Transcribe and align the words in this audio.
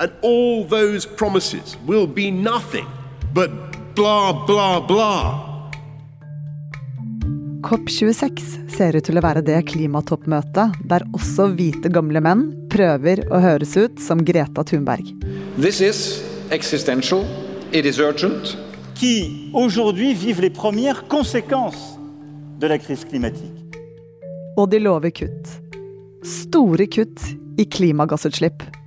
And 0.00 0.12
all 0.22 0.64
those 0.64 1.04
promises 1.04 1.76
will 1.86 2.06
be 2.06 2.30
nothing 2.30 2.86
but 3.34 3.50
blah, 3.94 4.32
blah, 4.46 4.80
blah. 4.80 5.46
COP26 7.60 8.40
ser 8.72 8.96
ut 8.96 9.04
til 9.04 9.20
å 9.20 9.22
være 9.22 9.42
det 9.44 9.58
klimatoppmøtet 9.68 10.78
der 10.88 11.04
også 11.12 11.50
hvite 11.52 11.92
gamle 11.92 12.24
menn 12.24 12.46
prøver 12.72 13.26
å 13.28 13.42
høres 13.44 13.76
ut 13.76 14.00
som 14.00 14.24
Greta 14.24 14.64
Thunberg. 14.64 15.12
This 15.60 15.82
is 15.84 16.00
existential, 16.48 17.26
it 17.68 17.84
is 17.84 18.00
urgent. 18.00 18.56
Qui 18.96 19.52
aujourd'hui 19.52 20.14
vivent 20.14 20.40
les 20.40 20.50
premières 20.50 21.04
conséquences 21.08 22.00
de 22.58 22.72
la 22.72 22.78
crise 22.78 23.04
climatique. 23.04 23.52
Og 24.56 24.72
de 24.72 24.80
lover 24.80 25.12
kutt. 25.12 25.56
Store 26.24 26.88
kutt 26.88 27.20
i 27.60 27.68
klimagassutslipp. 27.68 28.79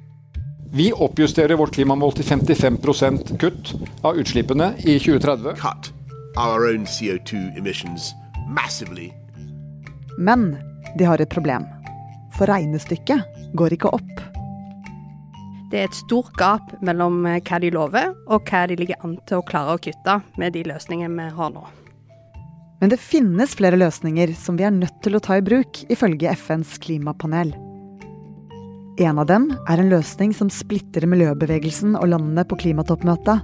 Vi 0.75 0.93
oppjusterer 0.93 1.53
vårt 1.55 1.75
klimamål 1.75 2.15
til 2.17 2.25
55% 2.25 3.35
kutt 3.37 3.75
av 4.01 4.17
utslippene 4.17 4.71
i 4.81 4.95
2030. 4.97 5.51
Cut 5.59 5.91
our 6.33 6.65
own 6.65 6.87
CO2 6.89 7.37
emissions 7.59 8.07
massively. 8.49 9.11
Men 10.17 10.55
de 10.97 11.05
har 11.05 11.21
et 11.21 11.29
problem. 11.29 11.67
For 12.33 12.49
regnestykket 12.49 13.53
går 13.53 13.75
ikke 13.75 13.91
opp. 13.93 14.23
Det 15.69 15.77
er 15.83 15.91
et 15.91 15.99
stort 15.99 16.33
gap 16.41 16.73
mellom 16.81 17.21
hva 17.21 17.59
de 17.61 17.69
lover, 17.73 18.09
og 18.25 18.49
hva 18.49 18.63
de 18.65 18.79
ligger 18.81 18.97
an 19.05 19.19
til 19.29 19.43
å 19.43 19.45
klare 19.45 19.75
å 19.77 19.81
kutte 19.81 20.19
med 20.41 20.57
de 20.57 20.65
løsningene 20.65 21.29
vi 21.29 21.37
har 21.37 21.53
nå. 21.53 21.67
Men 22.81 22.89
det 22.89 22.97
finnes 22.97 23.53
flere 23.61 23.77
løsninger 23.77 24.33
som 24.33 24.57
vi 24.57 24.65
er 24.65 24.73
nødt 24.73 24.97
til 25.05 25.13
å 25.13 25.21
ta 25.21 25.37
i 25.37 25.45
bruk, 25.45 25.85
ifølge 25.93 26.33
FNs 26.33 26.79
klimapanel. 26.81 27.53
En 29.01 29.17
av 29.17 29.25
dem 29.25 29.47
er 29.65 29.79
en 29.81 29.89
løsning 29.89 30.35
som 30.37 30.51
splitter 30.53 31.07
miljøbevegelsen 31.09 31.95
og 31.97 32.11
landene 32.11 32.43
på 32.45 32.59
klimatoppmøtet. 32.61 33.41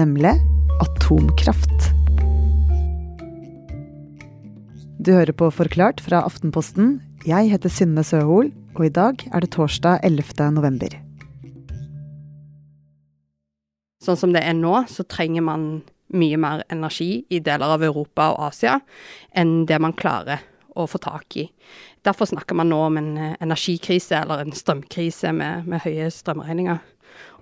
Nemlig 0.00 0.30
atomkraft. 0.80 1.90
Du 4.96 5.10
hører 5.12 5.36
på 5.36 5.50
Forklart 5.52 6.00
fra 6.00 6.22
Aftenposten. 6.24 7.02
Jeg 7.28 7.50
heter 7.52 7.68
Synne 7.68 8.00
Søhol, 8.00 8.48
og 8.78 8.86
i 8.86 8.94
dag 8.96 9.20
er 9.28 9.44
det 9.44 9.50
torsdag 9.58 10.00
11. 10.08 10.48
november. 10.56 10.96
Sånn 14.00 14.16
som 14.16 14.32
det 14.32 14.40
er 14.40 14.56
nå, 14.56 14.86
så 14.88 15.04
trenger 15.04 15.44
man 15.44 15.82
mye 16.16 16.40
mer 16.40 16.64
energi 16.72 17.26
i 17.28 17.42
deler 17.44 17.76
av 17.76 17.84
Europa 17.84 18.30
og 18.32 18.48
Asia 18.48 18.78
enn 19.36 19.66
det 19.68 19.76
man 19.84 19.92
klarer 19.96 20.40
å 20.76 20.86
få 20.88 21.00
tak 21.02 21.36
i. 21.40 21.46
Derfor 22.06 22.30
snakker 22.30 22.56
man 22.58 22.70
nå 22.72 22.78
om 22.86 22.98
en 23.00 23.10
eh, 23.18 23.34
energikrise 23.44 24.22
eller 24.22 24.44
en 24.44 24.56
strømkrise 24.56 25.32
med, 25.36 25.68
med 25.68 25.84
høye 25.84 26.10
strømregninger. 26.12 26.80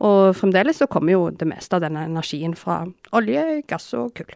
Og 0.06 0.32
fremdeles 0.36 0.80
så 0.80 0.88
kommer 0.90 1.14
jo 1.14 1.28
det 1.30 1.48
meste 1.50 1.76
av 1.76 1.84
denne 1.84 2.06
energien 2.08 2.56
fra 2.58 2.82
olje, 3.16 3.44
gass 3.70 3.90
og 3.98 4.14
kull. 4.18 4.32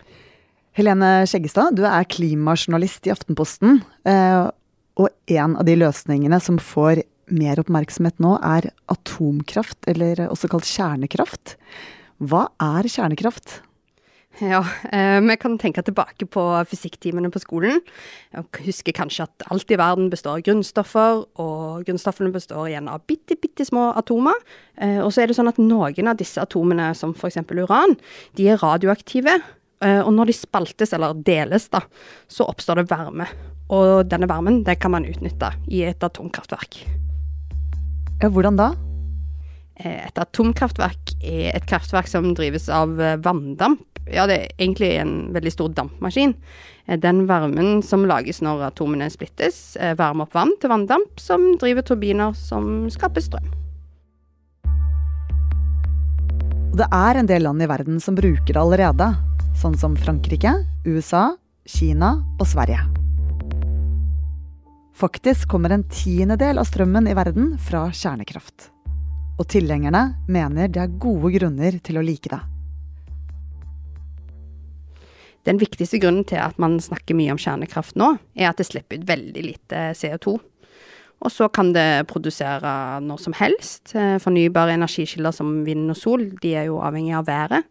Helene 0.75 1.23
Skjeggestad, 1.31 1.77
du 1.79 1.85
er 1.87 2.07
klimajournalist 2.11 3.07
i 3.07 3.13
Aftenposten. 3.15 3.81
Eh, 4.09 4.45
og 5.01 5.11
en 5.31 5.59
av 5.59 5.67
de 5.67 5.77
løsningene 5.79 6.39
som 6.43 6.59
får 6.63 7.03
mer 7.35 7.61
oppmerksomhet 7.63 8.19
nå, 8.23 8.35
er 8.45 8.69
atomkraft, 8.93 9.79
eller 9.91 10.27
også 10.29 10.51
kalt 10.53 10.69
kjernekraft. 10.69 11.57
Hva 12.23 12.47
er 12.63 12.89
kjernekraft? 12.91 13.61
Ja, 14.43 14.65
eh, 14.91 15.21
vi 15.21 15.37
kan 15.37 15.59
tenke 15.59 15.83
tilbake 15.83 16.27
på 16.27 16.43
fysikktimene 16.67 17.31
på 17.31 17.39
skolen. 17.39 17.79
Jeg 18.35 18.67
husker 18.67 18.97
kanskje 18.97 19.29
at 19.29 19.45
alt 19.55 19.71
i 19.71 19.79
verden 19.79 20.09
består 20.11 20.41
av 20.41 20.47
grunnstoffer, 20.49 21.21
og 21.39 21.85
grunnstoffene 21.87 22.33
består 22.35 22.67
igjen 22.73 22.89
av 22.91 23.05
bitte, 23.07 23.37
bitte 23.39 23.67
små 23.67 23.93
atomer. 23.95 24.35
Eh, 24.75 24.99
og 24.99 25.13
så 25.15 25.23
er 25.23 25.31
det 25.31 25.37
sånn 25.39 25.53
at 25.53 25.61
noen 25.63 26.11
av 26.11 26.19
disse 26.19 26.43
atomene, 26.43 26.91
som 26.99 27.15
f.eks. 27.15 27.45
uran, 27.55 27.95
de 28.35 28.49
er 28.51 28.59
radioaktive. 28.59 29.39
Eh, 29.85 30.01
og 30.01 30.11
når 30.17 30.33
de 30.33 30.39
spaltes, 30.41 30.97
eller 30.97 31.15
deles, 31.15 31.69
da, 31.71 31.85
så 32.27 32.49
oppstår 32.51 32.83
det 32.83 32.89
varme. 32.91 33.29
Og 33.71 34.03
denne 34.11 34.27
varmen, 34.27 34.65
det 34.67 34.81
kan 34.83 34.97
man 34.97 35.07
utnytte 35.07 35.53
i 35.71 35.85
et 35.87 36.03
atomkraftverk. 36.03 36.83
Ja, 38.19 38.33
hvordan 38.35 38.59
da? 38.59 38.73
Et 39.79 40.19
atomkraftverk 40.19 41.04
er 41.25 41.57
et 41.57 41.67
kraftverk 41.69 42.09
som 42.11 42.33
drives 42.37 42.69
av 42.73 43.01
eh, 43.01 43.19
vanndamp 43.25 43.83
ja, 44.13 44.27
det 44.29 44.37
er 44.37 44.49
egentlig 44.59 44.91
en 45.01 45.13
veldig 45.35 45.53
stor 45.53 45.73
dampmaskin. 45.77 46.35
Eh, 46.87 46.99
den 47.01 47.25
varmen 47.29 47.83
som 47.83 48.05
lages 48.09 48.43
når 48.45 48.67
atomene 48.69 49.09
splittes, 49.13 49.77
eh, 49.77 49.95
varmer 49.97 50.27
opp 50.27 50.35
vann 50.35 50.55
til 50.61 50.73
vanndamp, 50.73 51.21
som 51.21 51.55
driver 51.61 51.83
turbiner 51.83 52.35
som 52.37 52.89
skaper 52.91 53.25
strøm. 53.25 53.53
Det 56.75 56.87
er 56.91 57.17
en 57.17 57.31
del 57.31 57.45
land 57.47 57.63
i 57.63 57.71
verden 57.71 58.01
som 58.01 58.17
bruker 58.19 58.53
det 58.53 58.61
allerede, 58.61 59.15
sånn 59.57 59.79
som 59.79 59.95
Frankrike, 59.97 60.53
USA, 60.85 61.37
Kina 61.65 62.19
og 62.41 62.47
Sverige. 62.51 62.83
Faktisk 64.95 65.49
kommer 65.49 65.71
en 65.71 65.87
tiendedel 65.89 66.59
av 66.59 66.67
strømmen 66.67 67.09
i 67.09 67.15
verden 67.15 67.55
fra 67.59 67.89
kjernekraft. 67.91 68.74
Og 69.35 69.47
tilhengerne 69.51 70.15
mener 70.31 70.71
det 70.71 70.83
er 70.83 70.99
gode 71.03 71.33
grunner 71.35 71.79
til 71.83 71.99
å 71.99 72.05
like 72.07 72.31
det. 72.31 72.41
Den 75.45 75.59
viktigste 75.61 76.01
grunnen 76.01 76.25
til 76.25 76.41
at 76.41 76.57
man 76.63 76.79
snakker 76.81 77.17
mye 77.19 77.35
om 77.35 77.41
kjernekraft 77.41 77.99
nå, 78.01 78.15
er 78.39 78.49
at 78.49 78.61
det 78.61 78.69
slipper 78.71 79.01
ut 79.01 79.09
veldig 79.09 79.43
lite 79.45 79.91
CO2. 79.99 80.39
Og 81.25 81.33
så 81.33 81.49
kan 81.53 81.73
det 81.75 82.07
produsere 82.09 83.01
når 83.05 83.21
som 83.21 83.37
helst. 83.37 83.95
Eh, 83.97 84.17
fornybare 84.21 84.77
energikilder 84.77 85.35
som 85.37 85.63
vind 85.67 85.93
og 85.93 85.99
sol, 85.99 86.27
de 86.41 86.55
er 86.57 86.69
jo 86.71 86.81
avhengig 86.85 87.15
av 87.19 87.29
været. 87.29 87.69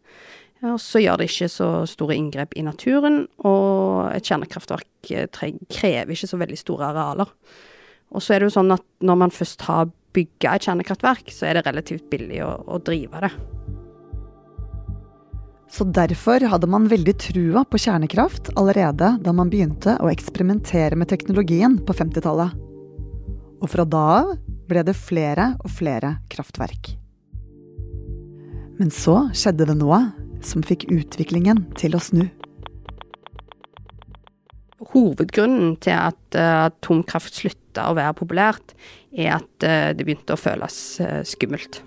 Og 0.64 0.80
så 0.80 1.02
gjør 1.04 1.20
det 1.20 1.28
ikke 1.28 1.50
så 1.52 1.70
store 1.90 2.16
inngrep 2.16 2.54
i 2.56 2.64
naturen, 2.64 3.26
og 3.44 4.14
et 4.14 4.30
kjernekraftverk 4.30 5.12
eh, 5.12 5.28
krever 5.68 6.14
ikke 6.14 6.30
så 6.30 6.40
veldig 6.40 6.60
store 6.62 6.92
arealer. 6.94 7.34
Og 8.14 8.22
så 8.22 8.36
er 8.36 8.42
det 8.42 8.52
jo 8.52 8.56
sånn 8.60 8.74
at 8.76 8.86
når 9.04 9.20
man 9.26 9.34
først 9.34 9.66
har 9.68 9.90
bygga 10.14 10.54
et 10.54 10.68
kjernekraftverk, 10.68 11.34
så 11.34 11.50
er 11.50 11.58
det 11.58 11.66
relativt 11.68 12.06
billig 12.12 12.44
å, 12.46 12.54
å 12.70 12.80
drive 12.86 13.24
det. 13.26 13.32
Så 15.74 15.88
derfor 15.90 16.44
hadde 16.46 16.70
man 16.70 16.86
veldig 16.86 17.16
trua 17.18 17.64
på 17.66 17.80
kjernekraft 17.82 18.52
allerede 18.62 19.16
da 19.26 19.32
man 19.34 19.50
begynte 19.50 19.96
å 19.98 20.12
eksperimentere 20.12 21.00
med 21.00 21.10
teknologien 21.10 21.80
på 21.82 21.96
50-tallet. 21.98 22.54
Og 23.64 23.72
fra 23.72 23.86
da 23.88 24.04
av 24.20 24.36
ble 24.70 24.84
det 24.86 24.94
flere 24.94 25.56
og 25.64 25.74
flere 25.74 26.20
kraftverk. 26.30 26.94
Men 28.78 28.94
så 28.94 29.32
skjedde 29.34 29.66
det 29.70 29.80
noe 29.80 30.00
som 30.46 30.62
fikk 30.66 30.86
utviklingen 30.94 31.66
til 31.80 31.98
å 31.98 32.02
snu. 32.04 32.28
Hovedgrunnen 34.94 35.76
til 35.84 35.98
at 35.98 36.38
uh, 36.38 36.68
atomkraft 36.68 37.42
slutta 37.42 37.90
å 37.90 37.98
være 37.98 38.14
populært, 38.20 38.76
er 39.14 39.36
at 39.40 39.66
uh, 39.66 39.92
det 39.98 40.06
begynte 40.06 40.38
å 40.38 40.40
føles 40.40 40.80
uh, 41.02 41.20
skummelt. 41.28 41.82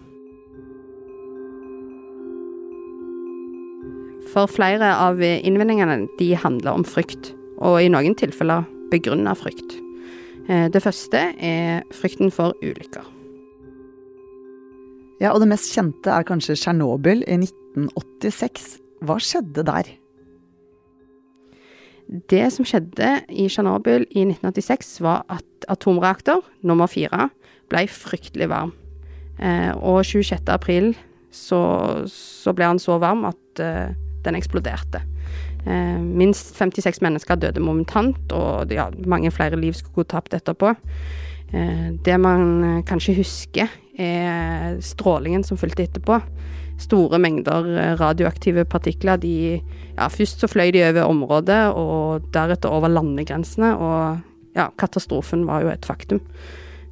For 4.35 4.51
flere 4.51 4.91
av 5.01 5.23
innvendingene 5.23 6.03
de 6.19 6.33
handler 6.37 6.77
om 6.77 6.85
frykt, 6.85 7.31
og 7.63 7.79
i 7.81 7.89
noen 7.89 8.19
tilfeller 8.19 8.67
begrunna 8.93 9.33
frykt. 9.39 9.79
Eh, 10.49 10.69
det 10.71 10.83
første 10.83 11.23
er 11.43 11.83
frykten 11.95 12.31
for 12.35 12.55
ulykker. 12.63 13.07
Ja, 15.23 15.33
og 15.33 15.41
det 15.41 15.49
mest 15.51 15.73
kjente 15.73 16.13
er 16.13 16.27
kanskje 16.29 16.59
Tsjernobyl 16.59 17.25
i 17.25 17.39
1986. 17.41 18.77
Hva 19.07 19.17
skjedde 19.23 19.65
der? 19.67 19.89
Det 22.07 22.45
som 22.55 22.67
skjedde 22.67 23.09
i 23.29 23.49
Tsjernobyl 23.51 24.05
i 24.11 24.27
1986, 24.29 25.01
var 25.03 25.25
at 25.33 25.67
atomreaktor 25.73 26.45
nummer 26.63 26.87
fire 26.91 27.29
ble 27.71 27.87
fryktelig 27.91 28.49
varm. 28.53 28.73
Eh, 29.43 29.73
og 29.75 30.05
26. 30.07 30.47
april 30.49 30.93
så, 31.35 31.61
så 32.09 32.55
ble 32.57 32.71
han 32.71 32.81
så 32.81 32.97
varm 33.03 33.27
at 33.29 33.63
eh, 33.63 33.91
den 34.25 34.39
eksploderte. 34.39 35.03
Eh, 35.67 35.99
minst 35.99 36.55
56 36.57 37.03
mennesker 37.05 37.41
døde 37.43 37.61
momentant, 37.61 38.33
og 38.33 38.73
ja, 38.73 38.89
mange 39.05 39.35
flere 39.35 39.59
liv 39.61 39.75
skulle 39.75 40.05
gå 40.05 40.11
tapt 40.15 40.37
etterpå. 40.39 40.75
Det 41.47 42.17
man 42.19 42.83
kanskje 42.89 43.13
husker, 43.21 43.71
er 44.03 44.81
strålingen 44.83 45.45
som 45.47 45.57
fulgte 45.57 45.85
etterpå. 45.87 46.17
Store 46.83 47.21
mengder 47.23 47.71
eh, 47.77 47.95
radioaktive 48.01 48.67
partikler. 48.69 49.21
De, 49.23 49.61
ja, 49.97 50.09
først 50.13 50.45
så 50.45 50.51
fløy 50.51 50.75
de 50.77 50.85
over 50.91 51.09
området, 51.09 51.63
og 51.73 52.31
deretter 52.35 52.73
over 52.73 52.93
landegrensene, 52.93 53.75
og 53.77 54.57
ja, 54.57 54.71
katastrofen 54.81 55.45
var 55.49 55.65
jo 55.65 55.73
et 55.73 55.89
faktum. 55.89 56.23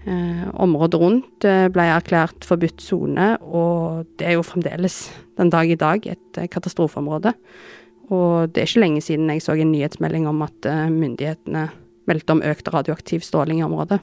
Eh, 0.04 0.48
området 0.60 0.98
rundt 1.00 1.46
eh, 1.48 1.66
ble 1.72 1.86
erklært 1.88 2.44
forbudt 2.44 2.82
sone, 2.84 3.30
og 3.40 4.04
det 4.20 4.28
er 4.28 4.36
jo 4.36 4.44
fremdeles 4.44 5.06
den 5.40 5.48
dag 5.48 5.70
i 5.70 5.78
dag 5.80 6.04
et 6.12 6.40
eh, 6.40 6.48
katastrofeområde. 6.52 7.32
Og 8.12 8.52
det 8.52 8.60
er 8.60 8.68
ikke 8.68 8.82
lenge 8.82 9.00
siden 9.00 9.32
jeg 9.32 9.40
så 9.40 9.56
en 9.56 9.72
nyhetsmelding 9.72 10.26
om 10.28 10.42
at 10.44 10.66
myndighetene 10.92 11.70
meldte 12.04 12.34
om 12.34 12.42
økt 12.44 12.68
radioaktiv 12.68 13.24
stråling 13.24 13.62
i 13.62 13.64
området. 13.64 13.96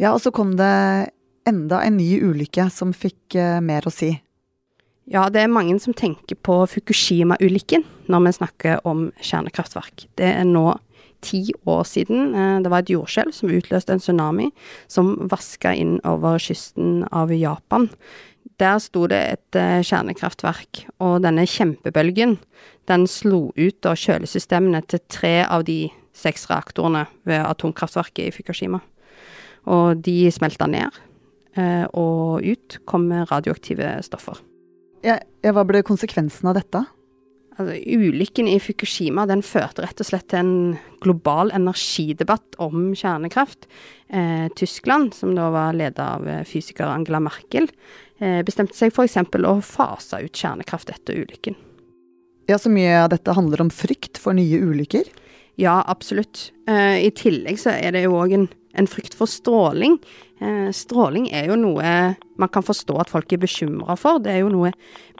Ja, 0.00 0.14
og 0.14 0.22
så 0.24 0.32
kom 0.32 0.54
det 0.56 1.12
enda 1.48 1.82
en 1.84 1.98
ny 1.98 2.18
ulykke 2.22 2.68
som 2.72 2.94
fikk 2.96 3.38
eh, 3.38 3.58
mer 3.64 3.88
å 3.88 3.92
si. 3.92 4.14
Ja, 5.08 5.28
det 5.32 5.40
er 5.40 5.52
mange 5.52 5.78
som 5.80 5.96
tenker 5.96 6.36
på 6.44 6.60
Fukushima-ulykken 6.68 7.86
når 8.12 8.26
vi 8.26 8.34
snakker 8.36 8.82
om 8.88 9.08
kjernekraftverk. 9.24 10.04
Det 10.20 10.34
er 10.36 10.44
nå 10.44 10.74
ti 11.24 11.48
år 11.66 11.84
siden 11.88 12.34
eh, 12.36 12.56
det 12.64 12.72
var 12.72 12.84
et 12.84 12.92
jordskjelv 12.92 13.34
som 13.34 13.52
utløste 13.52 13.94
en 13.94 14.02
tsunami 14.02 14.50
som 14.90 15.14
vaska 15.30 15.72
inn 15.74 15.96
over 16.08 16.40
kysten 16.42 17.06
av 17.08 17.32
Japan. 17.34 17.88
Der 18.58 18.78
sto 18.82 19.06
det 19.10 19.22
et 19.32 19.58
eh, 19.58 19.80
kjernekraftverk, 19.86 20.84
og 21.00 21.22
denne 21.24 21.46
kjempebølgen 21.48 22.36
den 22.88 23.08
slo 23.10 23.48
ut 23.56 23.88
av 23.88 23.98
kjølesystemene 24.00 24.82
til 24.88 25.02
tre 25.12 25.34
av 25.46 25.66
de 25.68 25.86
seks 26.16 26.48
reaktorene 26.50 27.06
ved 27.28 27.44
atomkraftverket 27.44 28.26
i 28.26 28.32
Fukushima. 28.34 28.80
Og 29.68 30.00
de 30.02 30.30
smelta 30.32 30.66
ned, 30.70 30.96
og 31.58 32.44
ut 32.44 32.78
kom 32.86 33.08
radioaktive 33.30 33.96
stoffer. 34.06 34.38
Ja, 35.02 35.18
ja, 35.42 35.52
hva 35.54 35.64
ble 35.66 35.82
konsekvensen 35.86 36.50
av 36.50 36.56
dette? 36.58 36.84
Altså, 37.58 37.74
ulykken 37.74 38.46
i 38.46 38.58
Fukushima 38.62 39.24
den 39.26 39.40
førte 39.42 39.82
rett 39.82 39.98
og 39.98 40.06
slett 40.06 40.28
til 40.30 40.38
en 40.38 40.52
global 41.02 41.50
energidebatt 41.54 42.54
om 42.62 42.92
kjernekraft. 42.94 43.66
Eh, 44.14 44.46
Tyskland, 44.58 45.10
som 45.16 45.34
da 45.34 45.48
var 45.50 45.74
ledet 45.74 46.04
av 46.04 46.26
eh, 46.30 46.44
fysiker 46.46 46.86
Angela 46.86 47.18
Merkel, 47.24 47.66
eh, 48.22 48.44
bestemte 48.46 48.78
seg 48.78 48.94
f.eks. 48.94 49.18
å 49.42 49.56
fase 49.66 50.22
ut 50.22 50.38
kjernekraft 50.38 50.94
etter 50.94 51.18
ulykken. 51.18 51.58
Ja, 52.48 52.60
Så 52.62 52.70
mye 52.70 53.02
av 53.02 53.10
dette 53.10 53.34
handler 53.34 53.66
om 53.66 53.74
frykt 53.74 54.22
for 54.22 54.38
nye 54.38 54.62
ulykker? 54.62 55.10
Ja, 55.58 55.82
absolutt. 55.82 56.52
Eh, 56.70 57.08
I 57.08 57.10
tillegg 57.10 57.58
så 57.58 57.74
er 57.74 57.92
det 57.96 58.06
jo 58.06 58.14
òg 58.22 58.36
en, 58.38 58.46
en, 58.78 58.88
frykt 58.90 59.16
for 59.18 59.30
stråling. 59.30 59.98
Eh, 60.40 60.68
stråling 60.74 61.28
er 61.34 61.50
jo 61.50 61.58
noe 61.58 61.92
man 62.38 62.50
kan 62.54 62.62
forstå 62.62 62.96
at 63.02 63.10
folk 63.10 63.32
er 63.34 63.42
bekymra 63.42 63.96
for. 63.98 64.20
Det 64.22 64.32
er 64.32 64.42
jo 64.44 64.52
noe 64.52 64.70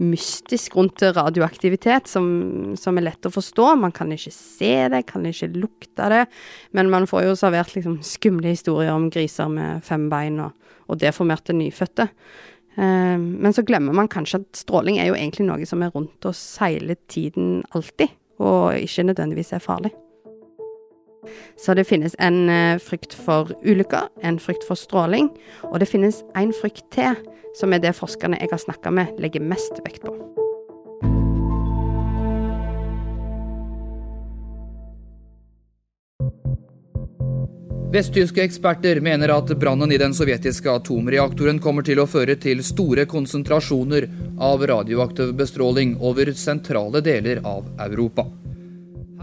mystisk 0.05 0.77
rundt 0.79 1.03
radioaktivitet 1.03 2.11
som, 2.11 2.29
som, 2.79 2.99
er 2.99 3.09
lett 3.09 3.27
å 3.27 3.35
forstå. 3.35 3.73
Man 3.83 3.95
kan 3.95 4.13
ikke 4.15 4.35
se 4.35 4.75
det, 4.93 5.05
kan 5.11 5.27
ikke 5.27 5.51
lukte 5.57 6.11
det. 6.15 6.25
Men 6.77 6.93
man 6.95 7.09
får 7.11 7.27
jo 7.27 7.39
servert 7.39 7.75
liksom 7.75 7.99
skumle 8.07 8.55
historier 8.55 8.95
om 8.95 9.11
griser 9.13 9.51
med 9.53 9.83
fem 9.87 10.07
bein 10.13 10.39
og, 10.47 10.71
og 10.87 11.03
deformerte 11.03 11.57
nyfødte. 11.57 12.09
Eh, 12.79 13.17
men 13.19 13.55
så 13.55 13.67
glemmer 13.67 13.97
man 13.97 14.11
kanskje 14.13 14.45
at 14.45 14.63
stråling 14.63 15.03
er 15.03 15.11
jo 15.11 15.19
egentlig 15.19 15.49
noe 15.49 15.67
som 15.67 15.83
er 15.83 15.91
rundt 15.95 16.31
oss 16.31 16.43
hele 16.63 16.95
tiden 17.11 17.65
alltid, 17.75 18.15
og 18.39 18.79
ikke 18.79 19.11
nødvendigvis 19.11 19.57
er 19.57 19.65
farlig. 19.65 19.95
Så 21.57 21.75
det 21.75 21.87
finnes 21.89 22.17
en 22.19 22.49
eh, 22.53 22.81
frykt 22.83 23.15
for 23.15 23.53
ulykker, 23.65 24.09
en 24.23 24.41
frykt 24.43 24.67
for 24.69 24.79
stråling, 24.79 25.31
og 25.69 25.81
det 25.83 25.91
finnes 25.91 26.23
en 26.39 26.55
frykt 26.57 26.87
til, 26.95 27.19
som 27.59 27.73
er 27.73 27.83
det 27.83 27.97
forskerne 27.99 28.41
jeg 28.41 28.53
har 28.53 28.63
snakka 28.63 28.93
med, 28.95 29.17
legger 29.23 29.45
mest 29.45 29.83
vekt 29.87 30.07
på. 30.07 30.17
Vesttyske 37.89 38.43
eksperter 38.45 38.99
mener 39.01 39.31
at 39.33 39.49
brannen 39.57 39.93
i 39.93 39.99
den 39.99 40.13
sovjetiske 40.15 40.69
atomreaktoren 40.69 41.57
kommer 41.65 41.87
til 41.87 42.03
å 42.03 42.05
føre 42.07 42.35
til 42.37 42.61
store 42.61 43.07
konsentrasjoner 43.09 44.05
av 44.45 44.67
radioaktiv 44.69 45.33
bestråling 45.39 45.95
over 45.97 46.35
sentrale 46.37 47.01
deler 47.01 47.41
av 47.49 47.65
Europa. 47.89 48.27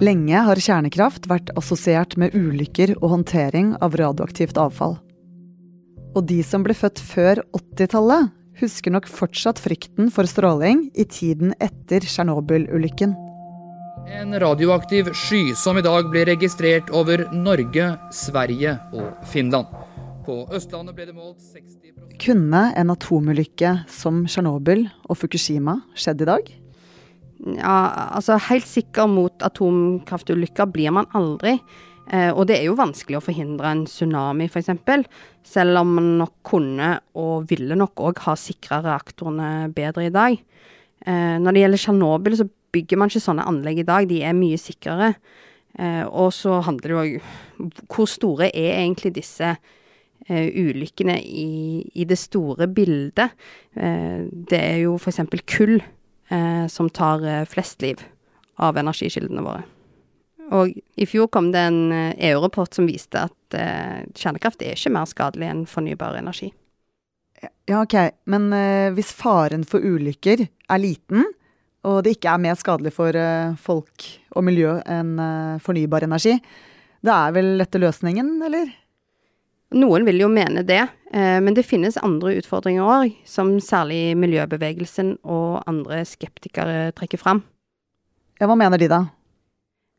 Lenge 0.04 0.42
har 0.44 0.60
kjernekraft 0.60 1.30
vært 1.32 1.54
assosiert 1.56 2.18
med 2.20 2.34
ulykker 2.36 2.98
og 2.98 3.14
håndtering 3.14 3.76
av 3.80 3.94
radioaktivt 3.96 4.58
avfall. 4.60 4.98
Og 6.16 6.26
de 6.28 6.42
som 6.44 6.66
ble 6.66 6.76
født 6.76 7.00
før 7.00 7.40
80-tallet, 7.56 8.34
husker 8.60 8.92
nok 8.92 9.08
fortsatt 9.08 9.60
frykten 9.60 10.12
for 10.12 10.28
stråling 10.28 10.90
i 11.00 11.06
tiden 11.08 11.54
etter 11.64 12.04
Tsjernobyl-ulykken. 12.04 13.16
En 14.12 14.36
radioaktiv 14.40 15.14
sky 15.16 15.56
som 15.56 15.80
i 15.80 15.86
dag 15.86 16.12
ble 16.12 16.26
registrert 16.28 16.92
over 16.92 17.26
Norge, 17.32 17.88
Sverige 18.12 18.76
og 18.92 19.24
Finland. 19.32 19.72
På 20.28 20.44
Østlandet 20.52 20.98
ble 20.98 21.08
det 21.08 21.16
målt 21.16 21.40
60 21.40 22.20
Kunne 22.20 22.68
en 22.76 22.92
atomulykke 22.92 23.74
som 23.92 24.26
Tsjernobyl 24.28 24.88
og 25.08 25.20
Fukushima 25.24 25.80
skjedd 25.96 26.24
i 26.28 26.32
dag? 26.34 26.56
Ja, 27.46 27.76
altså 28.18 28.40
helt 28.48 28.66
sikker 28.66 29.10
mot 29.10 29.44
atomkraftulykker 29.46 30.72
blir 30.74 30.96
man 30.98 31.10
aldri. 31.18 31.60
Eh, 32.14 32.32
og 32.32 32.48
det 32.50 32.60
er 32.60 32.68
jo 32.68 32.78
vanskelig 32.78 33.20
å 33.20 33.24
forhindre 33.26 33.72
en 33.72 33.86
tsunami, 33.90 34.48
f.eks. 34.50 34.72
Selv 35.46 35.82
om 35.82 35.96
man 35.98 36.12
nok 36.22 36.36
kunne, 36.46 36.92
og 37.18 37.48
ville 37.50 37.78
nok 37.78 38.02
òg, 38.10 38.22
ha 38.26 38.36
sikra 38.38 38.82
reaktorene 38.86 39.70
bedre 39.74 40.08
i 40.08 40.14
dag. 40.14 40.38
Eh, 41.06 41.38
når 41.42 41.54
det 41.54 41.66
gjelder 41.66 41.84
Tsjernobyl, 41.84 42.38
så 42.42 42.50
bygger 42.76 43.00
man 43.00 43.12
ikke 43.12 43.26
sånne 43.28 43.48
anlegg 43.50 43.82
i 43.82 43.88
dag. 43.88 44.10
De 44.10 44.22
er 44.26 44.38
mye 44.38 44.60
sikrere. 44.62 45.14
Eh, 45.78 46.04
og 46.06 46.32
så 46.34 46.60
handler 46.66 46.88
det 46.88 46.96
jo 46.96 47.24
om 47.66 47.72
hvor 47.92 48.08
store 48.10 48.48
er 48.56 48.80
egentlig 48.80 49.16
disse 49.18 49.56
eh, 50.30 50.48
ulykkene 50.50 51.18
i, 51.22 51.50
i, 51.94 52.06
det 52.08 52.18
store 52.20 52.70
bildet. 52.72 53.36
Eh, 53.76 54.24
det 54.50 54.62
er 54.62 54.80
jo 54.86 54.96
f.eks. 54.98 55.22
kull 55.52 55.78
eh, 56.30 56.68
som 56.68 56.90
tar 56.90 57.24
eh, 57.26 57.46
flest 57.50 57.82
liv 57.82 58.04
av 58.56 58.78
energikildene 58.78 59.44
våre. 59.46 59.64
Og 60.54 60.76
i 60.96 61.08
fjor 61.10 61.30
kom 61.34 61.50
det 61.54 61.64
en 61.70 61.80
eh, 61.94 62.14
EU-rapport 62.30 62.74
som 62.76 62.88
viste 62.90 63.26
at 63.28 63.58
eh, 63.58 64.06
kjernekraft 64.14 64.62
er 64.62 64.78
ikke 64.78 64.94
mer 64.94 65.10
skadelig 65.10 65.50
enn 65.50 65.66
fornybar 65.70 66.20
energi. 66.20 66.52
Ja, 67.68 67.82
ok, 67.82 67.96
men 68.32 68.52
eh, 68.56 68.92
hvis 68.96 69.12
faren 69.16 69.66
for 69.68 69.84
ulykker 69.84 70.46
er 70.46 70.82
liten, 70.82 71.26
og 71.86 72.02
det 72.06 72.16
ikke 72.16 72.32
er 72.34 72.42
mer 72.42 72.58
skadelig 72.58 72.94
for 72.96 73.18
eh, 73.18 73.58
folk 73.62 74.08
og 74.36 74.46
miljø 74.46 74.78
enn 74.90 75.16
fornybar 75.64 76.06
energi, 76.06 76.38
da 77.06 77.26
er 77.28 77.36
vel 77.36 77.52
dette 77.62 77.80
løsningen, 77.82 78.38
eller? 78.46 78.72
Noen 79.74 80.06
vil 80.06 80.22
jo 80.22 80.30
mene 80.30 80.62
det, 80.64 80.84
eh, 81.12 81.40
men 81.42 81.56
det 81.58 81.66
finnes 81.66 81.98
andre 81.98 82.36
utfordringer 82.38 82.86
òg, 82.86 83.16
som 83.26 83.56
særlig 83.60 84.14
miljøbevegelsen 84.20 85.18
og 85.24 85.64
andre 85.68 86.04
skeptikere 86.06 86.92
trekker 86.96 87.20
fram. 87.20 87.42
Ja, 88.40 88.48
hva 88.48 88.58
mener 88.60 88.78
de 88.78 88.92
da? 88.92 89.06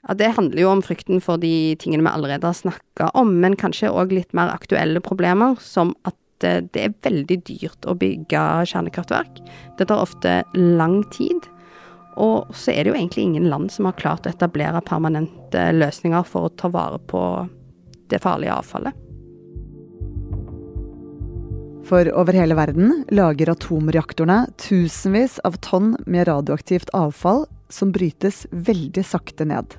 Ja, 0.07 0.15
Det 0.15 0.37
handler 0.37 0.61
jo 0.61 0.71
om 0.71 0.83
frykten 0.83 1.21
for 1.21 1.37
de 1.37 1.75
tingene 1.77 2.07
vi 2.07 2.15
allerede 2.15 2.47
har 2.47 2.55
snakka 2.55 3.11
om, 3.15 3.41
men 3.41 3.57
kanskje 3.57 3.91
òg 3.91 4.13
litt 4.13 4.33
mer 4.33 4.55
aktuelle 4.55 5.01
problemer, 5.01 5.59
som 5.61 5.95
at 6.05 6.45
eh, 6.45 6.63
det 6.63 6.85
er 6.85 6.95
veldig 7.03 7.43
dyrt 7.45 7.87
å 7.87 7.97
bygge 7.99 8.45
kjernekraftverk. 8.71 9.43
Det 9.79 9.89
tar 9.89 10.05
ofte 10.05 10.43
lang 10.55 11.03
tid. 11.11 11.51
Og 12.17 12.47
så 12.55 12.73
er 12.73 12.85
det 12.85 12.95
jo 12.95 12.97
egentlig 12.97 13.27
ingen 13.27 13.51
land 13.51 13.69
som 13.73 13.85
har 13.85 13.99
klart 13.99 14.25
å 14.25 14.31
etablere 14.31 14.81
permanente 14.81 15.73
løsninger 15.75 16.23
for 16.25 16.47
å 16.47 16.55
ta 16.57 16.71
vare 16.73 17.03
på 17.11 17.21
det 18.09 18.23
farlige 18.23 18.55
avfallet. 18.55 19.06
For 21.87 22.09
over 22.19 22.35
hele 22.35 22.57
verden 22.59 23.05
lager 23.15 23.53
atomreaktorene 23.53 24.49
tusenvis 24.59 25.39
av 25.47 25.61
tonn 25.63 25.93
med 26.07 26.27
radioaktivt 26.27 26.91
avfall 26.97 27.45
som 27.71 27.93
brytes 27.95 28.47
veldig 28.51 29.05
sakte 29.07 29.47
ned. 29.47 29.77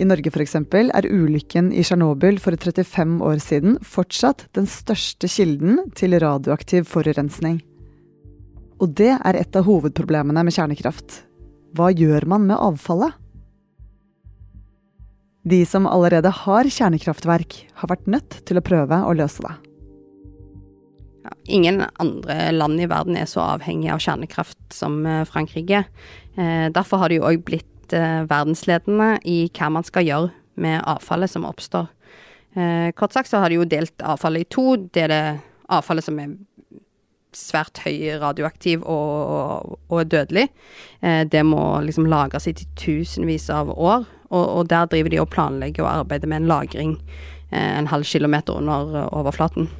I 0.00 0.08
Norge 0.08 0.32
f.eks. 0.32 0.56
er 0.56 1.06
ulykken 1.06 1.70
i 1.76 1.84
Tsjernobyl 1.84 2.40
for 2.42 2.56
35 2.56 3.20
år 3.22 3.38
siden 3.44 3.78
fortsatt 3.86 4.48
den 4.56 4.66
største 4.66 5.30
kilden 5.30 5.78
til 5.94 6.18
radioaktiv 6.18 6.88
forurensning. 6.90 7.60
Og 8.80 8.96
det 8.96 9.12
er 9.14 9.38
et 9.38 9.56
av 9.60 9.68
hovedproblemene 9.68 10.42
med 10.42 10.56
kjernekraft. 10.56 11.22
Hva 11.76 11.92
gjør 11.94 12.26
man 12.32 12.48
med 12.50 12.58
avfallet? 12.58 13.14
De 15.46 15.62
som 15.68 15.86
allerede 15.86 16.32
har 16.42 16.66
kjernekraftverk, 16.66 17.64
har 17.78 17.92
vært 17.92 18.08
nødt 18.10 18.40
til 18.48 18.58
å 18.58 18.64
prøve 18.64 19.04
å 19.06 19.14
løse 19.14 19.44
det. 19.44 19.69
Ja, 21.22 21.30
ingen 21.44 21.84
andre 21.96 22.52
land 22.52 22.80
i 22.80 22.86
verden 22.88 23.16
er 23.16 23.28
så 23.28 23.42
avhengig 23.44 23.90
av 23.92 24.00
kjernekraft 24.00 24.60
som 24.72 25.02
eh, 25.06 25.24
Frankrike. 25.28 25.84
Eh, 26.36 26.66
derfor 26.72 27.02
har 27.02 27.12
de 27.12 27.20
òg 27.20 27.42
blitt 27.44 27.92
eh, 27.96 28.22
verdensledende 28.30 29.18
i 29.28 29.42
hva 29.52 29.68
man 29.74 29.84
skal 29.84 30.06
gjøre 30.06 30.30
med 30.60 30.80
avfallet 30.88 31.32
som 31.32 31.48
oppstår. 31.48 31.88
Kort 32.98 33.14
sagt 33.14 33.30
så 33.30 33.38
har 33.38 33.52
de 33.52 33.60
jo 33.60 33.64
delt 33.70 34.02
avfallet 34.02 34.42
i 34.42 34.48
to. 34.50 34.64
Det 34.90 35.04
er 35.04 35.12
det 35.12 35.24
avfallet 35.70 36.02
som 36.02 36.16
er 36.18 36.32
svært 37.30 37.78
høy 37.84 38.16
radioaktiv 38.18 38.82
og, 38.82 39.76
og 39.86 40.10
dødelig. 40.10 40.48
Det 41.30 41.44
må 41.46 41.62
liksom 41.86 42.08
lagres 42.10 42.50
i 42.50 42.56
tusenvis 42.58 43.46
av 43.54 43.70
år, 43.70 44.02
og, 44.34 44.42
og, 44.42 44.64
der 44.68 44.90
driver 44.90 45.14
de 45.14 45.22
og 45.22 45.30
planlegger 45.30 45.86
og 45.86 45.92
arbeider 45.92 46.34
med 46.34 46.42
en 46.42 46.50
lagring 46.50 46.96
en 47.54 47.88
halv 47.94 48.10
kilometer 48.10 48.58
under 48.58 49.06
overflaten. 49.14 49.70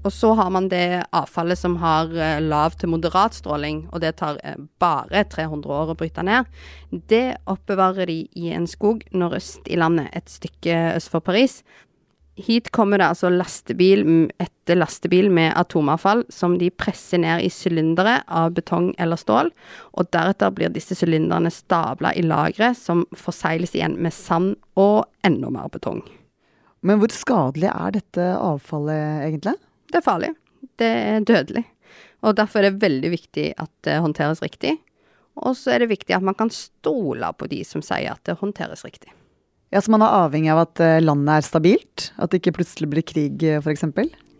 Og 0.00 0.12
så 0.12 0.30
har 0.32 0.48
man 0.50 0.70
det 0.72 1.02
avfallet 1.12 1.60
som 1.60 1.74
har 1.82 2.08
eh, 2.16 2.38
lav 2.40 2.72
til 2.80 2.88
moderat 2.88 3.36
stråling, 3.36 3.82
og 3.92 4.00
det 4.00 4.14
tar 4.20 4.38
eh, 4.40 4.56
bare 4.80 5.26
300 5.28 5.74
år 5.76 5.92
å 5.92 5.98
bryte 5.98 6.24
ned. 6.24 6.48
Det 6.88 7.36
oppbevarer 7.50 8.08
de 8.08 8.22
i 8.40 8.48
en 8.56 8.68
skog 8.70 9.04
nordøst 9.12 9.68
i 9.68 9.76
landet, 9.76 10.08
et 10.16 10.32
stykke 10.32 10.80
øst 10.96 11.12
for 11.12 11.24
Paris. 11.24 11.60
Hit 12.40 12.70
kommer 12.72 12.96
det 12.96 13.10
altså 13.10 13.28
lastebil 13.28 14.06
etter 14.40 14.78
lastebil 14.78 15.28
med 15.34 15.52
atomavfall 15.60 16.22
som 16.32 16.54
de 16.56 16.70
presser 16.72 17.20
ned 17.20 17.44
i 17.44 17.50
sylindere 17.52 18.22
av 18.24 18.54
betong 18.56 18.94
eller 19.02 19.20
stål, 19.20 19.52
og 19.92 20.12
deretter 20.14 20.54
blir 20.56 20.72
disse 20.72 20.96
sylinderne 20.96 21.52
stabla 21.52 22.14
i 22.16 22.24
lagre 22.24 22.72
som 22.78 23.04
forsegles 23.12 23.76
igjen 23.76 24.00
med 24.00 24.16
sand 24.16 24.54
og 24.80 25.04
enda 25.26 25.52
mer 25.52 25.68
betong. 25.74 26.00
Men 26.80 27.02
hvor 27.02 27.12
skadelig 27.12 27.68
er 27.68 27.98
dette 27.98 28.30
avfallet 28.40 29.26
egentlig? 29.26 29.60
Det 29.90 30.00
er 30.00 30.06
farlig. 30.06 30.34
Det 30.78 30.88
er 30.88 31.24
dødelig. 31.26 31.64
Og 32.26 32.36
derfor 32.36 32.60
er 32.60 32.70
det 32.70 32.82
veldig 32.84 33.10
viktig 33.14 33.46
at 33.58 33.72
det 33.86 34.00
håndteres 34.04 34.42
riktig. 34.44 34.76
Og 35.40 35.56
så 35.56 35.74
er 35.74 35.82
det 35.82 35.92
viktig 35.92 36.14
at 36.16 36.24
man 36.26 36.36
kan 36.36 36.52
stole 36.52 37.32
på 37.38 37.48
de 37.50 37.62
som 37.64 37.82
sier 37.84 38.12
at 38.12 38.22
det 38.28 38.38
håndteres 38.40 38.84
riktig. 38.84 39.12
Ja, 39.70 39.80
Så 39.80 39.92
man 39.94 40.02
er 40.02 40.26
avhengig 40.26 40.50
av 40.50 40.64
at 40.66 40.80
eh, 40.82 41.00
landet 41.00 41.36
er 41.36 41.46
stabilt? 41.46 42.10
At 42.18 42.32
det 42.32 42.42
ikke 42.42 42.58
plutselig 42.58 42.90
blir 42.90 43.06
krig, 43.06 43.42
eh, 43.46 43.62
f.eks.? 43.62 43.86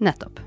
Nettopp. 0.03 0.43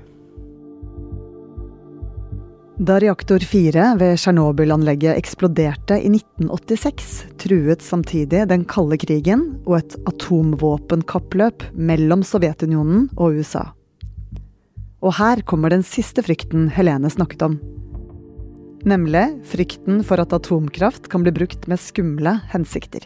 Da 2.74 2.96
reaktor 2.98 3.38
4 3.38 3.84
ved 4.00 4.16
Tsjernobyl-anlegget 4.18 5.14
eksploderte 5.14 5.94
i 6.02 6.08
1986, 6.10 7.12
truet 7.38 7.84
samtidig 7.86 8.40
den 8.50 8.64
kalde 8.66 8.98
krigen 8.98 9.44
og 9.62 9.78
et 9.78 9.94
atomvåpenkappløp 10.10 11.68
mellom 11.72 12.26
Sovjetunionen 12.26 13.06
og 13.14 13.38
USA. 13.38 13.68
Og 15.04 15.12
her 15.18 15.42
kommer 15.44 15.72
den 15.72 15.84
siste 15.84 16.24
frykten 16.24 16.70
Helene 16.72 17.10
snakket 17.12 17.44
om. 17.44 17.58
Nemlig 18.88 19.26
frykten 19.48 20.00
for 20.04 20.20
at 20.20 20.32
atomkraft 20.36 21.10
kan 21.12 21.24
bli 21.24 21.32
brukt 21.36 21.68
med 21.68 21.80
skumle 21.80 22.38
hensikter. 22.52 23.04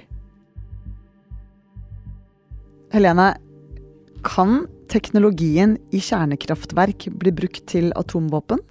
Helene, 2.95 3.33
kan 4.27 4.65
teknologien 4.91 5.77
i 5.95 6.01
kjernekraftverk 6.03 7.11
bli 7.21 7.35
brukt 7.35 7.67
til 7.71 7.93
atomvåpen? 7.99 8.63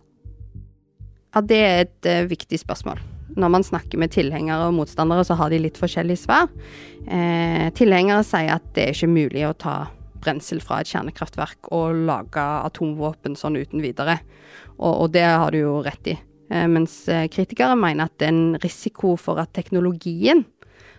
Ja, 1.36 1.44
det 1.44 1.60
er 1.62 1.84
et 1.84 2.10
uh, 2.10 2.30
viktig 2.32 2.60
spørsmål. 2.64 3.00
Når 3.38 3.52
man 3.54 3.64
snakker 3.64 4.00
med 4.02 4.16
tilhengere 4.16 4.70
og 4.70 4.76
motstandere, 4.80 5.24
så 5.28 5.38
har 5.38 5.52
de 5.52 5.60
litt 5.62 5.78
forskjellige 5.78 6.24
svar. 6.24 6.48
Eh, 7.06 7.68
tilhengere 7.78 8.24
sier 8.26 8.56
at 8.56 8.66
det 8.74 8.88
er 8.88 8.96
ikke 8.96 9.12
mulig 9.12 9.44
å 9.46 9.54
ta 9.54 9.76
brensel 10.24 10.62
fra 10.64 10.82
et 10.82 10.92
kjernekraftverk 10.92 11.72
og 11.76 12.04
lage 12.10 12.42
atomvåpen 12.42 13.38
sånn 13.40 13.60
uten 13.60 13.84
videre. 13.84 14.20
Og, 14.78 14.92
og 14.92 15.08
det 15.16 15.26
har 15.26 15.54
du 15.54 15.62
jo 15.62 15.78
rett 15.86 16.14
i. 16.14 16.18
Eh, 16.52 16.68
mens 16.72 17.00
eh, 17.12 17.28
kritikere 17.32 17.78
mener 17.80 18.08
at 18.08 18.18
det 18.20 18.30
er 18.30 18.36
en 18.36 18.60
risiko 18.64 19.16
for 19.20 19.42
at 19.42 19.56
teknologien 19.58 20.46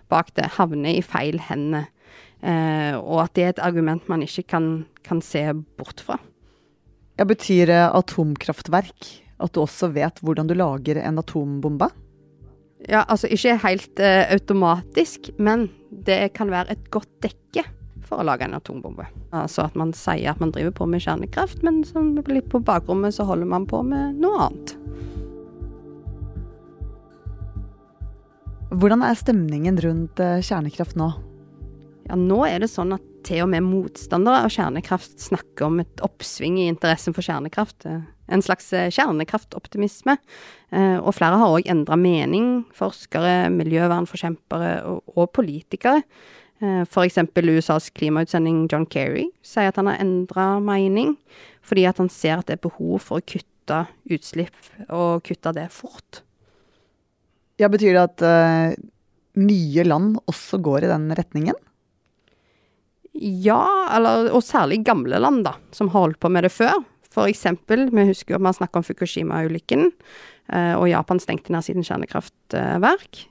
bak 0.09 0.33
det 0.39 0.55
havner 0.57 0.97
i 0.97 1.05
feil 1.05 1.41
hender 1.51 1.89
Eh, 2.39 2.95
og 2.95 3.25
at 3.25 3.35
det 3.35 3.45
er 3.45 3.55
et 3.55 3.65
argument 3.67 4.05
man 4.11 4.23
ikke 4.23 4.47
kan, 4.55 4.67
kan 5.07 5.23
se 5.25 5.43
bort 5.79 6.03
fra. 6.05 6.19
Ja, 7.19 7.27
betyr 7.27 7.73
atomkraftverk 7.89 9.09
at 9.43 9.55
du 9.55 9.63
også 9.65 9.91
vet 9.95 10.21
hvordan 10.23 10.51
du 10.51 10.55
lager 10.55 11.01
en 11.03 11.19
atombombe? 11.19 11.91
Ja, 12.87 13.03
altså 13.11 13.27
ikke 13.35 13.57
helt 13.65 13.99
uh, 13.99 14.31
automatisk, 14.31 15.33
men 15.43 15.67
det 15.91 16.31
kan 16.39 16.51
være 16.51 16.77
et 16.77 16.85
godt 16.95 17.11
dekke 17.25 17.65
for 18.09 18.21
å 18.21 18.27
lage 18.27 18.47
en 18.47 18.57
atombombe. 18.57 19.07
Altså 19.37 19.67
at 19.67 19.77
man 19.79 19.93
sier 19.97 20.33
at 20.33 20.41
man 20.43 20.53
driver 20.55 20.75
på 20.81 20.89
med 20.91 21.05
kjernekraft, 21.05 21.63
men 21.67 21.83
litt 22.33 22.49
på 22.53 22.63
bakrommet 22.65 23.17
så 23.17 23.27
holder 23.29 23.51
man 23.51 23.69
på 23.69 23.83
med 23.87 24.19
noe 24.23 24.49
annet. 24.49 24.75
Hvordan 28.69 29.05
er 29.07 29.17
stemningen 29.17 29.79
rundt 29.81 30.21
uh, 30.21 30.41
kjernekraft 30.45 30.99
nå? 31.01 31.09
Ja, 32.09 32.17
nå 32.21 32.43
er 32.49 32.61
det 32.61 32.69
sånn 32.73 32.93
at 32.97 33.05
til 33.27 33.43
og 33.45 33.51
med 33.53 33.67
motstandere 33.67 34.47
av 34.47 34.53
kjernekraft 34.53 35.19
snakker 35.21 35.67
om 35.69 35.83
et 35.83 36.03
oppsving 36.05 36.59
i 36.63 36.69
interessen 36.71 37.17
for 37.17 37.27
kjernekraft. 37.27 37.85
Eh, 37.89 38.01
en 38.33 38.45
slags 38.45 38.71
eh, 38.77 38.91
kjernekraftoptimisme. 38.95 40.17
Eh, 40.71 40.97
og 40.99 41.15
flere 41.17 41.41
har 41.41 41.57
òg 41.57 41.69
endra 41.69 41.99
mening. 42.01 42.65
Forskere, 42.77 43.51
miljøvernforkjempere 43.55 44.73
og 44.89 45.25
politikere. 45.37 46.05
F.eks. 46.61 47.19
USAs 47.37 47.91
klimautsending 47.95 48.65
John 48.71 48.87
Kerry 48.91 49.29
sier 49.47 49.71
at 49.71 49.79
han 49.79 49.87
har 49.91 50.01
endra 50.03 50.57
mening, 50.63 51.15
fordi 51.63 51.87
at 51.87 52.01
han 52.03 52.11
ser 52.11 52.41
at 52.41 52.49
det 52.49 52.59
er 52.59 52.67
behov 52.67 52.99
for 53.05 53.21
å 53.21 53.27
kutte 53.27 53.85
utslipp, 54.11 54.57
og 54.89 55.23
kutte 55.29 55.53
det 55.55 55.69
fort. 55.75 56.23
Ja, 57.59 57.69
Betyr 57.71 57.95
det 57.95 58.05
at 58.05 58.25
uh, 58.25 58.75
nye 59.39 59.87
land 59.87 60.19
også 60.31 60.61
går 60.63 60.87
i 60.87 60.93
den 60.93 61.09
retningen? 61.19 61.59
Ja, 63.19 63.63
eller, 63.97 64.29
og 64.31 64.45
særlig 64.47 64.85
gamle 64.87 65.19
land, 65.19 65.43
da, 65.47 65.57
som 65.75 65.91
har 65.91 66.07
holdt 66.07 66.21
på 66.23 66.31
med 66.31 66.47
det 66.47 66.55
før. 66.55 66.81
Eksempel, 67.19 67.89
vi 67.91 68.05
husker 68.07 68.37
jo 68.37 68.39
at 68.39 68.45
man 68.47 68.55
snakker 68.55 68.79
om 68.79 68.85
Fukushima-ulykken, 68.87 69.89
uh, 70.55 70.75
og 70.79 70.87
Japan 70.91 71.19
stengte 71.23 71.51
ned 71.51 71.67
sine 71.67 71.83
kjernekraftverk. 71.83 73.25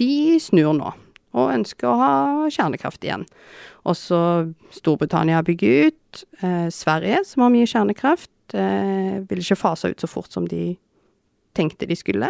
De 0.00 0.12
snur 0.42 0.76
nå, 0.76 0.92
og 1.32 1.52
ønsker 1.54 1.88
å 1.88 1.98
ha 2.00 2.14
kjernekraft 2.52 3.04
igjen. 3.06 3.26
Også 3.88 4.18
Storbritannia 4.74 5.42
bygger 5.46 5.90
ut. 5.90 6.24
Eh, 6.42 6.68
Sverige, 6.74 7.22
som 7.28 7.46
har 7.46 7.54
mye 7.54 7.68
kjernekraft, 7.68 8.32
eh, 8.54 9.20
vil 9.28 9.42
ikke 9.42 9.60
fase 9.60 9.92
ut 9.92 10.00
så 10.00 10.10
fort 10.10 10.32
som 10.32 10.46
de 10.48 10.76
tenkte 11.56 11.88
de 11.88 11.96
skulle. 11.96 12.28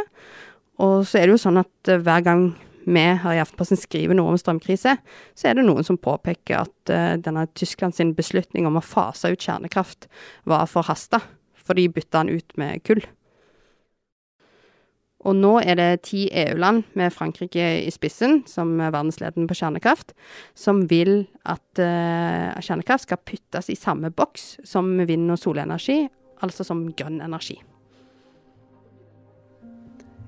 Og 0.82 1.02
så 1.06 1.20
er 1.20 1.26
det 1.26 1.36
jo 1.36 1.44
sånn 1.44 1.60
at 1.60 1.96
hver 2.02 2.22
gang 2.24 2.52
vi 2.86 3.00
her 3.00 3.36
i 3.36 3.40
Aftenposten 3.42 3.78
skriver 3.78 4.16
noe 4.18 4.32
om 4.32 4.38
strømkrise, 4.40 4.96
så 5.38 5.48
er 5.48 5.58
det 5.58 5.66
noen 5.66 5.86
som 5.86 6.00
påpeker 6.00 6.64
at 6.64 6.92
uh, 6.92 7.14
denne 7.20 7.46
Tyskland 7.54 7.94
sin 7.94 8.14
beslutning 8.18 8.66
om 8.66 8.78
å 8.78 8.84
fase 8.84 9.30
ut 9.32 9.42
kjernekraft 9.42 10.08
var 10.50 10.66
forhasta, 10.70 11.22
for 11.54 11.78
de 11.78 11.88
bytta 11.92 12.24
den 12.24 12.40
ut 12.40 12.56
med 12.58 12.82
kull. 12.86 13.04
Og 15.22 15.36
nå 15.38 15.52
er 15.62 15.78
det 15.78 16.02
ti 16.08 16.24
EU-land, 16.34 16.82
med 16.98 17.14
Frankrike 17.14 17.66
i 17.86 17.90
spissen, 17.94 18.40
som 18.50 18.74
er 18.82 18.90
verdensledende 18.90 19.46
på 19.50 19.58
kjernekraft, 19.60 20.16
som 20.58 20.82
vil 20.90 21.28
at 21.46 21.82
uh, 21.82 22.58
kjernekraft 22.58 23.06
skal 23.06 23.22
puttes 23.22 23.70
i 23.70 23.78
samme 23.78 24.10
boks 24.10 24.56
som 24.66 24.90
vind- 25.06 25.30
og 25.30 25.38
solenergi, 25.38 26.08
altså 26.42 26.66
som 26.66 26.88
grønn 26.98 27.20
energi. 27.22 27.60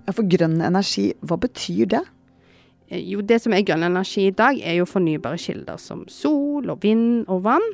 Ja, 0.05 0.13
For 0.13 0.27
grønn 0.31 0.61
energi, 0.63 1.11
hva 1.25 1.41
betyr 1.43 1.91
det? 1.97 2.05
Eh, 2.93 3.01
jo, 3.01 3.23
det 3.25 3.41
som 3.43 3.55
er 3.57 3.65
grønn 3.67 3.87
energi 3.87 4.29
i 4.29 4.37
dag, 4.37 4.61
er 4.63 4.79
jo 4.79 4.87
fornybare 4.89 5.41
kilder 5.41 5.81
som 5.81 6.05
sol 6.13 6.71
og 6.71 6.85
vind 6.85 7.25
og 7.27 7.43
vann. 7.49 7.73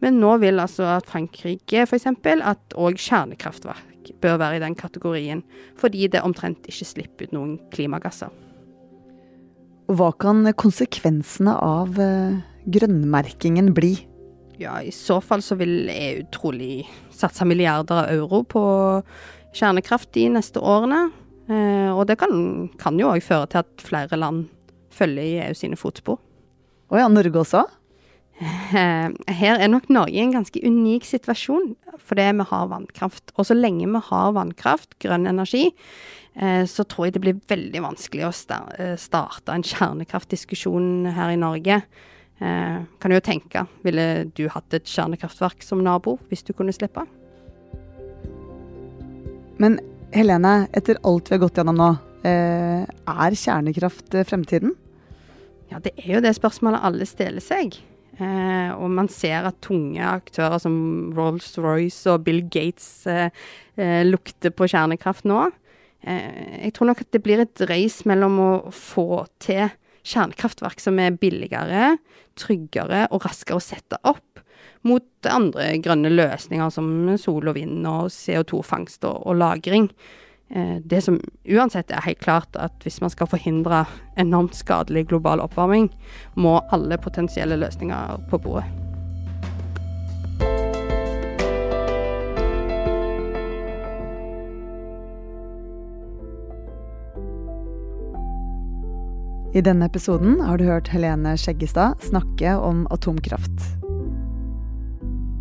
Men 0.00 0.20
nå 0.22 0.36
vil 0.40 0.62
altså 0.62 0.86
at 0.96 1.10
Frankrike 1.10 1.84
f.eks. 1.84 2.06
at 2.08 2.78
òg 2.78 2.96
kjernekraftverk 3.00 3.93
bør 4.22 4.38
være 4.40 4.58
i 4.58 4.64
den 4.64 4.76
kategorien, 4.78 5.42
fordi 5.80 6.08
det 6.10 6.24
omtrent 6.24 6.66
ikke 6.70 6.88
slipper 6.88 7.28
ut 7.28 7.36
noen 7.36 7.54
klimagasser. 7.74 8.32
Hva 9.92 10.10
kan 10.16 10.46
konsekvensene 10.56 11.52
av 11.60 11.98
uh, 12.00 12.40
grønnmerkingen 12.64 13.72
bli? 13.76 13.94
Ja, 14.60 14.78
I 14.80 14.92
så 14.94 15.18
fall 15.20 15.42
så 15.44 15.58
vil 15.60 15.90
EU 15.90 16.24
trolig 16.32 16.84
satse 17.12 17.44
milliarder 17.48 18.04
av 18.04 18.12
euro 18.14 18.44
på 18.46 18.64
kjernekraft 19.54 20.12
de 20.14 20.28
neste 20.36 20.62
årene. 20.62 21.08
Eh, 21.50 21.90
og 21.92 22.06
det 22.08 22.16
kan, 22.22 22.70
kan 22.80 22.98
jo 23.00 23.10
òg 23.10 23.24
føre 23.24 23.48
til 23.50 23.64
at 23.64 23.84
flere 23.84 24.18
land 24.18 24.46
følger 24.94 25.26
i 25.26 25.40
EU 25.48 25.56
sine 25.58 25.78
fotspor. 25.78 26.20
Å 26.92 27.00
ja, 27.00 27.08
Norge 27.10 27.42
også? 27.42 27.64
Eh, 28.40 29.34
her 29.38 29.60
er 29.62 29.70
nok 29.70 29.86
Norge 29.92 30.16
i 30.16 30.22
en 30.24 30.34
ganske 30.34 30.58
unik 30.58 31.06
situasjon, 31.06 31.74
fordi 32.02 32.26
vi 32.40 32.46
har 32.50 32.70
vannkraft. 32.72 33.34
Og 33.38 33.46
så 33.48 33.56
lenge 33.56 33.86
vi 33.86 34.02
har 34.08 34.34
vannkraft, 34.34 34.96
grønn 35.02 35.28
energi, 35.30 35.68
eh, 36.34 36.64
så 36.66 36.86
tror 36.86 37.06
jeg 37.06 37.16
det 37.16 37.24
blir 37.24 37.42
veldig 37.48 37.84
vanskelig 37.84 38.26
å 38.26 38.34
starte 38.98 39.54
en 39.54 39.62
kjernekraftdiskusjon 39.62 41.12
her 41.14 41.34
i 41.34 41.40
Norge. 41.40 41.82
Kan 42.34 43.08
du 43.08 43.14
jo 43.14 43.22
tenke, 43.22 43.62
ville 43.86 44.26
du 44.34 44.48
hatt 44.50 44.74
et 44.74 44.90
kjernekraftverk 44.90 45.62
som 45.62 45.78
nabo 45.86 46.18
hvis 46.28 46.42
du 46.42 46.50
kunne 46.52 46.74
slippe? 46.74 47.06
Men 49.62 49.78
Helene, 50.14 50.68
etter 50.74 50.98
alt 51.02 51.30
vi 51.30 51.34
har 51.34 51.42
gått 51.42 51.56
gjennom 51.58 51.78
nå, 51.78 51.88
eh, 52.26 52.84
er 52.86 53.34
kjernekraft 53.38 54.14
eh, 54.14 54.26
fremtiden? 54.26 54.74
Ja, 55.72 55.80
det 55.82 55.90
er 55.98 56.12
jo 56.16 56.22
det 56.22 56.36
spørsmålet 56.36 56.84
alle 56.86 57.06
stiller 57.08 57.42
seg. 57.42 57.80
Eh, 58.14 58.70
og 58.76 58.92
man 58.94 59.08
ser 59.10 59.48
at 59.48 59.58
tunge 59.64 60.02
aktører 60.06 60.60
som 60.62 60.76
Rolls-Royce 61.16 62.12
og 62.12 62.26
Bill 62.26 62.44
Gates 62.46 63.06
eh, 63.10 63.30
eh, 63.74 64.02
lukter 64.06 64.54
på 64.54 64.68
kjernekraft 64.70 65.26
nå. 65.26 65.48
Eh, 66.04 66.60
jeg 66.66 66.74
tror 66.76 66.92
nok 66.92 67.02
at 67.02 67.10
det 67.16 67.22
blir 67.24 67.42
et 67.42 67.64
race 67.70 68.06
mellom 68.08 68.38
å 68.42 68.52
få 68.74 69.24
til 69.42 69.66
kjernekraftverk 70.04 70.82
som 70.84 71.00
er 71.00 71.16
billigere, 71.16 71.96
tryggere 72.38 73.06
og 73.10 73.24
raskere 73.24 73.58
å 73.58 73.64
sette 73.64 73.98
opp, 74.04 74.42
mot 74.84 75.30
andre 75.30 75.70
grønne 75.80 76.10
løsninger 76.12 76.68
som 76.72 76.88
sol 77.20 77.48
og 77.48 77.56
vind 77.56 77.86
og 77.88 78.10
CO2-fangst 78.12 79.06
og, 79.08 79.22
og 79.24 79.40
lagring. 79.40 79.88
Eh, 80.50 80.76
det 80.84 81.00
som 81.00 81.20
uansett 81.48 81.90
er 81.90 82.04
helt 82.04 82.20
klart, 82.20 82.56
at 82.56 82.76
hvis 82.84 83.00
man 83.00 83.10
skal 83.10 83.30
forhindre 83.30 83.84
enormt 84.20 84.54
skadelig 84.54 85.08
global 85.08 85.40
oppvarming, 85.40 85.88
må 86.36 86.60
alle 86.72 87.00
potensielle 87.00 87.56
løsninger 87.56 88.26
på 88.30 88.38
bordet. 88.38 88.66
I 99.54 99.62
denne 99.62 99.86
episoden 99.86 100.40
har 100.42 100.58
du 100.58 100.64
hørt 100.66 100.88
Helene 100.90 101.36
Skjeggestad 101.38 102.02
snakke 102.02 102.56
om 102.58 102.88
atomkraft. 102.90 103.68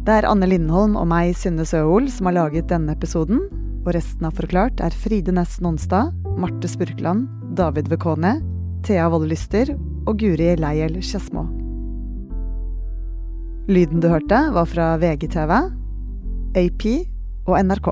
Det 0.06 0.20
er 0.20 0.28
Anne 0.30 0.46
Lindholm 0.46 0.94
og 1.00 1.08
meg, 1.10 1.32
Synne 1.40 1.66
Søhol, 1.66 2.12
som 2.14 2.30
har 2.30 2.38
laget 2.38 2.70
denne 2.70 2.94
episoden. 2.94 3.42
Og 3.84 3.92
resten 3.98 4.24
av 4.28 4.38
Forklart 4.38 4.80
er 4.80 4.96
Fride 4.96 5.34
Næss 5.36 5.58
Nonstad, 5.64 6.14
Marte 6.40 6.70
Spurkland, 6.72 7.28
David 7.58 7.90
Vekone, 7.92 8.38
Thea 8.88 9.10
Vollelyster 9.12 9.74
og 10.08 10.22
Guri 10.22 10.54
Leiel 10.60 11.02
Skedsmo. 11.04 11.44
Lyden 13.68 14.00
du 14.04 14.10
hørte, 14.12 14.40
var 14.56 14.68
fra 14.68 14.94
VGTV, 15.00 15.52
AP 16.60 16.88
og 17.48 17.60
NRK. 17.60 17.92